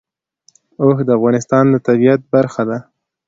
[0.81, 2.77] اوښ د افغانستان د طبیعت برخه ده.